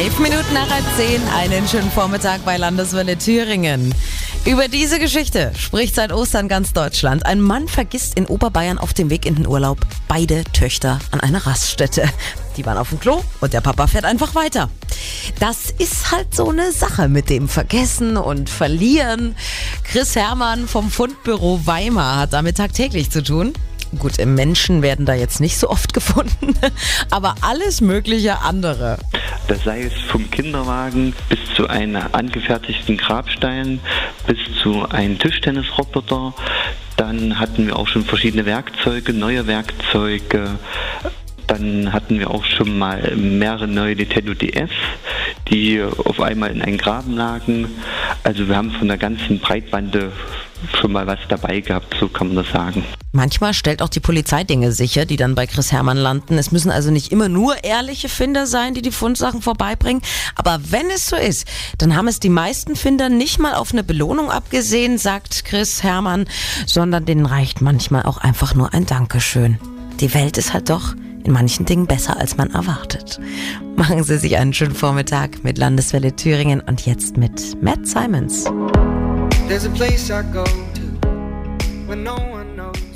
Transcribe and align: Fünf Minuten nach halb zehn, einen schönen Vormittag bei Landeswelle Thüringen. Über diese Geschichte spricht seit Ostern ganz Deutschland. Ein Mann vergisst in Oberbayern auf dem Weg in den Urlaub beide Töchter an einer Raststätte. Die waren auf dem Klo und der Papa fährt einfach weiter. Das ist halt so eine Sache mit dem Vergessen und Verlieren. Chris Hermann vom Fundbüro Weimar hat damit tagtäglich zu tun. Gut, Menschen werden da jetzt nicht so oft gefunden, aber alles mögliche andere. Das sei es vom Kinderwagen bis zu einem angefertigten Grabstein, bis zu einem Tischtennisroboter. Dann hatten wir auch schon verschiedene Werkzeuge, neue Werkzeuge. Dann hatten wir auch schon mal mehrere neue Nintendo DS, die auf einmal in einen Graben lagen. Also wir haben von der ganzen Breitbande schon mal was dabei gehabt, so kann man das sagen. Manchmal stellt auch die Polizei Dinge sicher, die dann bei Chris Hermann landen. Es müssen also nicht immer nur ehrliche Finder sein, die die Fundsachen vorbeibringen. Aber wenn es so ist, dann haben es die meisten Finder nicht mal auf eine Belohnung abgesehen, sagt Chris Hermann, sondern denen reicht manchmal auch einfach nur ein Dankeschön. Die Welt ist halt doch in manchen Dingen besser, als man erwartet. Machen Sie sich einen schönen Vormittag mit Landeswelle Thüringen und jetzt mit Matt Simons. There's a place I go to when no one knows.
Fünf 0.00 0.20
Minuten 0.20 0.54
nach 0.54 0.70
halb 0.70 0.84
zehn, 0.96 1.20
einen 1.34 1.66
schönen 1.66 1.90
Vormittag 1.90 2.44
bei 2.44 2.56
Landeswelle 2.56 3.18
Thüringen. 3.18 3.92
Über 4.44 4.68
diese 4.68 5.00
Geschichte 5.00 5.50
spricht 5.58 5.96
seit 5.96 6.12
Ostern 6.12 6.46
ganz 6.46 6.72
Deutschland. 6.72 7.26
Ein 7.26 7.40
Mann 7.40 7.66
vergisst 7.66 8.16
in 8.16 8.26
Oberbayern 8.26 8.78
auf 8.78 8.94
dem 8.94 9.10
Weg 9.10 9.26
in 9.26 9.34
den 9.34 9.48
Urlaub 9.48 9.78
beide 10.06 10.44
Töchter 10.44 11.00
an 11.10 11.18
einer 11.18 11.44
Raststätte. 11.44 12.08
Die 12.56 12.64
waren 12.64 12.78
auf 12.78 12.90
dem 12.90 13.00
Klo 13.00 13.24
und 13.40 13.52
der 13.52 13.60
Papa 13.60 13.88
fährt 13.88 14.04
einfach 14.04 14.36
weiter. 14.36 14.70
Das 15.40 15.72
ist 15.76 16.12
halt 16.12 16.32
so 16.32 16.48
eine 16.50 16.70
Sache 16.70 17.08
mit 17.08 17.28
dem 17.28 17.48
Vergessen 17.48 18.16
und 18.16 18.48
Verlieren. 18.48 19.34
Chris 19.82 20.14
Hermann 20.14 20.68
vom 20.68 20.92
Fundbüro 20.92 21.62
Weimar 21.64 22.20
hat 22.20 22.34
damit 22.34 22.58
tagtäglich 22.58 23.10
zu 23.10 23.20
tun. 23.20 23.52
Gut, 23.98 24.24
Menschen 24.24 24.82
werden 24.82 25.06
da 25.06 25.14
jetzt 25.14 25.40
nicht 25.40 25.58
so 25.58 25.68
oft 25.68 25.92
gefunden, 25.92 26.54
aber 27.10 27.34
alles 27.40 27.80
mögliche 27.80 28.38
andere. 28.40 28.98
Das 29.48 29.64
sei 29.64 29.80
es 29.80 29.94
vom 29.94 30.30
Kinderwagen 30.30 31.14
bis 31.30 31.38
zu 31.56 31.68
einem 31.68 32.02
angefertigten 32.12 32.98
Grabstein, 32.98 33.80
bis 34.26 34.36
zu 34.62 34.86
einem 34.90 35.18
Tischtennisroboter. 35.18 36.34
Dann 36.98 37.40
hatten 37.40 37.66
wir 37.66 37.78
auch 37.78 37.88
schon 37.88 38.04
verschiedene 38.04 38.44
Werkzeuge, 38.44 39.14
neue 39.14 39.46
Werkzeuge. 39.46 40.58
Dann 41.46 41.94
hatten 41.94 42.18
wir 42.18 42.30
auch 42.30 42.44
schon 42.44 42.76
mal 42.76 43.16
mehrere 43.16 43.66
neue 43.66 43.96
Nintendo 43.96 44.34
DS, 44.34 44.70
die 45.48 45.82
auf 45.82 46.20
einmal 46.20 46.50
in 46.50 46.60
einen 46.60 46.76
Graben 46.76 47.16
lagen. 47.16 47.70
Also 48.24 48.48
wir 48.48 48.56
haben 48.56 48.70
von 48.72 48.88
der 48.88 48.98
ganzen 48.98 49.38
Breitbande 49.38 50.12
schon 50.80 50.92
mal 50.92 51.06
was 51.06 51.18
dabei 51.28 51.60
gehabt, 51.60 51.96
so 51.98 52.08
kann 52.08 52.28
man 52.28 52.36
das 52.36 52.52
sagen. 52.52 52.84
Manchmal 53.12 53.54
stellt 53.54 53.82
auch 53.82 53.88
die 53.88 54.00
Polizei 54.00 54.44
Dinge 54.44 54.72
sicher, 54.72 55.06
die 55.06 55.16
dann 55.16 55.34
bei 55.34 55.46
Chris 55.46 55.72
Hermann 55.72 55.96
landen. 55.96 56.36
Es 56.38 56.52
müssen 56.52 56.70
also 56.70 56.90
nicht 56.90 57.10
immer 57.10 57.28
nur 57.28 57.64
ehrliche 57.64 58.08
Finder 58.08 58.46
sein, 58.46 58.74
die 58.74 58.82
die 58.82 58.90
Fundsachen 58.90 59.42
vorbeibringen. 59.42 60.02
Aber 60.34 60.60
wenn 60.70 60.90
es 60.90 61.06
so 61.06 61.16
ist, 61.16 61.46
dann 61.78 61.96
haben 61.96 62.08
es 62.08 62.20
die 62.20 62.28
meisten 62.28 62.76
Finder 62.76 63.08
nicht 63.08 63.38
mal 63.38 63.54
auf 63.54 63.72
eine 63.72 63.82
Belohnung 63.82 64.30
abgesehen, 64.30 64.98
sagt 64.98 65.44
Chris 65.44 65.82
Hermann, 65.82 66.26
sondern 66.66 67.06
denen 67.06 67.26
reicht 67.26 67.60
manchmal 67.60 68.02
auch 68.02 68.18
einfach 68.18 68.54
nur 68.54 68.74
ein 68.74 68.86
Dankeschön. 68.86 69.58
Die 70.00 70.12
Welt 70.14 70.38
ist 70.38 70.52
halt 70.52 70.70
doch 70.70 70.94
in 71.24 71.32
manchen 71.32 71.66
Dingen 71.66 71.86
besser, 71.86 72.18
als 72.18 72.36
man 72.36 72.50
erwartet. 72.50 73.20
Machen 73.76 74.02
Sie 74.04 74.18
sich 74.18 74.36
einen 74.36 74.54
schönen 74.54 74.74
Vormittag 74.74 75.44
mit 75.44 75.58
Landeswelle 75.58 76.14
Thüringen 76.16 76.60
und 76.60 76.86
jetzt 76.86 77.16
mit 77.16 77.62
Matt 77.62 77.86
Simons. 77.86 78.46
There's 79.48 79.64
a 79.64 79.70
place 79.70 80.10
I 80.10 80.20
go 80.30 80.44
to 80.44 80.82
when 81.86 82.04
no 82.04 82.16
one 82.16 82.54
knows. 82.54 82.87